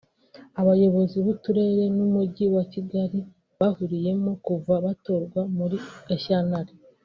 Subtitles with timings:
[0.61, 3.19] abayobozi b’uturere n’Umujyi wa Kigali
[3.59, 5.77] bahuriyemo kuva batorwa muri
[6.07, 6.73] Gashyantare